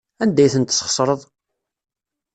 Anda 0.23 0.41
ay 0.45 0.51
ten-tesxeṣreḍ? 0.53 1.21